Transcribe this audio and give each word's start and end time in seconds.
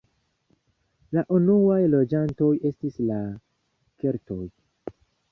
La 1.17 1.23
unuaj 1.39 1.77
loĝantoj 1.93 2.49
estis 2.69 2.97
la 3.09 3.19
keltoj. 4.05 4.39